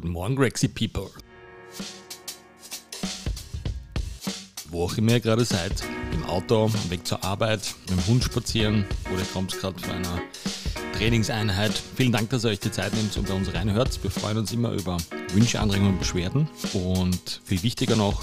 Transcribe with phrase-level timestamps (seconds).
[0.00, 1.10] Guten Morgen, Rexy People.
[4.70, 5.74] Wo auch immer ihr gerade seid,
[6.14, 10.22] im Auto, Weg zur Arbeit, mit dem Hund spazieren oder kommt gerade von einer
[10.94, 11.82] Trainingseinheit.
[11.96, 14.02] Vielen Dank, dass ihr euch die Zeit nehmt und bei uns reinhört.
[14.02, 14.96] Wir freuen uns immer über
[15.34, 16.48] Wünsche, Anregungen und Beschwerden.
[16.72, 18.22] Und viel wichtiger noch,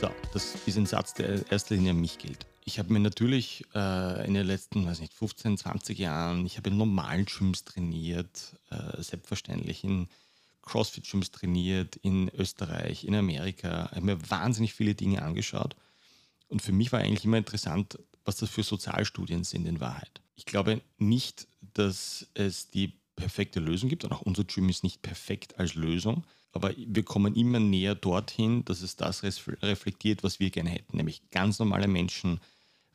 [0.00, 2.46] So, das ist ein Satz, der in erster Linie an mich gilt.
[2.64, 6.70] Ich habe mir natürlich äh, in den letzten, weiß nicht, 15, 20 Jahren, ich habe
[6.70, 10.08] in normalen Gyms trainiert, äh, selbstverständlich in
[10.62, 15.76] CrossFit-Gyms trainiert, in Österreich, in Amerika, Ich habe mir wahnsinnig viele Dinge angeschaut.
[16.48, 20.22] Und für mich war eigentlich immer interessant, was das für Sozialstudien sind in Wahrheit.
[20.36, 25.02] Ich glaube nicht, dass es die perfekte Lösung gibt und auch unser Gym ist nicht
[25.02, 26.24] perfekt als Lösung.
[26.52, 31.22] Aber wir kommen immer näher dorthin, dass es das reflektiert, was wir gerne hätten, nämlich
[31.30, 32.40] ganz normale Menschen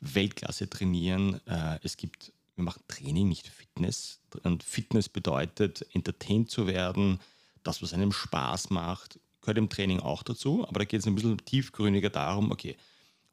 [0.00, 1.40] Weltklasse trainieren.
[1.46, 4.20] Äh, es gibt, wir machen Training, nicht Fitness.
[4.44, 7.20] Und Fitness bedeutet, entertained zu werden,
[7.62, 10.66] das, was einem Spaß macht, gehört im Training auch dazu.
[10.66, 12.76] Aber da geht es ein bisschen tiefgründiger darum, okay,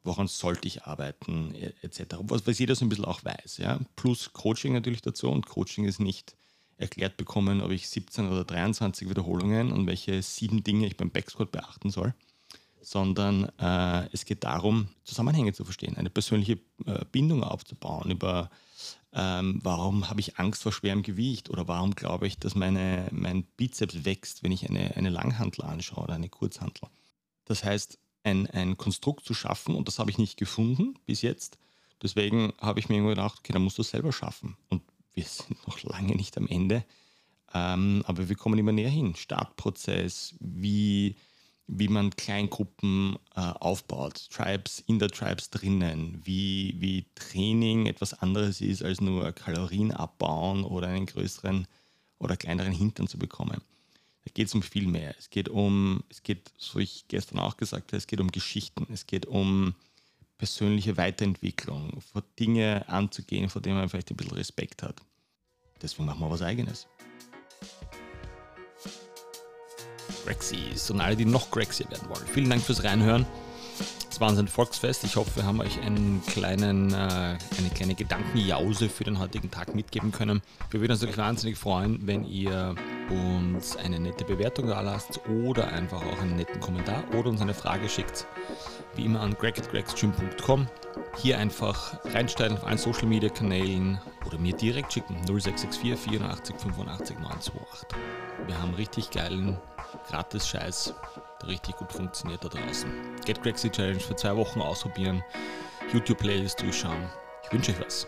[0.04, 2.16] woran sollte ich arbeiten, etc.
[2.22, 3.58] Was, was jeder so ein bisschen auch weiß.
[3.58, 3.80] Ja?
[3.96, 5.30] Plus Coaching natürlich dazu.
[5.30, 6.34] Und Coaching ist nicht
[6.78, 11.52] erklärt bekommen, ob ich 17 oder 23 Wiederholungen und welche sieben Dinge ich beim Backsquat
[11.52, 12.14] beachten soll,
[12.80, 18.50] sondern äh, es geht darum, Zusammenhänge zu verstehen, eine persönliche äh, Bindung aufzubauen über
[19.12, 23.42] ähm, warum habe ich Angst vor schwerem Gewicht oder warum glaube ich, dass meine, mein
[23.42, 26.88] Bizeps wächst, wenn ich eine, eine Langhantel anschaue oder eine Kurzhantel.
[27.44, 31.58] Das heißt, ein, ein Konstrukt zu schaffen und das habe ich nicht gefunden bis jetzt.
[32.02, 34.56] Deswegen habe ich mir gedacht, okay, dann musst du es selber schaffen.
[34.68, 34.82] Und
[35.14, 35.57] wir sind
[35.98, 36.84] lange nicht am Ende,
[37.54, 39.14] ähm, aber wir kommen immer näher hin.
[39.14, 41.16] Startprozess, wie,
[41.66, 48.60] wie man Kleingruppen äh, aufbaut, Tribes in der Tribes drinnen, wie, wie Training etwas anderes
[48.60, 51.66] ist, als nur Kalorien abbauen oder einen größeren
[52.18, 53.60] oder kleineren Hintern zu bekommen.
[54.24, 55.14] Da geht es um viel mehr.
[55.18, 58.86] Es geht um, es geht, so ich gestern auch gesagt habe, es geht um Geschichten,
[58.92, 59.74] es geht um
[60.36, 65.00] persönliche Weiterentwicklung, vor Dinge anzugehen, vor denen man vielleicht ein bisschen Respekt hat.
[65.82, 66.86] Deswegen machen wir was Eigenes.
[70.24, 72.26] Grexies und alle, die noch Grexier werden wollen.
[72.26, 73.24] Vielen Dank fürs Reinhören.
[74.10, 75.04] Es war ein Volksfest.
[75.04, 79.76] Ich hoffe, wir haben euch einen kleinen, äh, eine kleine Gedankenjause für den heutigen Tag
[79.76, 80.42] mitgeben können.
[80.70, 82.74] Wir würden uns natürlich wahnsinnig freuen, wenn ihr
[83.10, 87.54] uns eine nette Bewertung da lasst oder einfach auch einen netten Kommentar oder uns eine
[87.54, 88.26] Frage schickt.
[88.96, 90.66] Wie immer an greg.gregsgym.com.
[91.18, 97.18] Hier einfach reinstellen auf allen Social Media Kanälen oder mir direkt schicken 0664 84 85
[97.18, 97.88] 928.
[98.46, 99.58] Wir haben richtig geilen
[100.08, 100.94] Gratis-Scheiß,
[101.42, 102.90] der richtig gut funktioniert da draußen.
[103.24, 105.24] Get Crazy Challenge für zwei Wochen ausprobieren,
[105.92, 107.08] YouTube-Playlist durchschauen.
[107.44, 108.06] Ich wünsche euch was.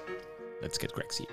[0.60, 1.26] Let's get crazy.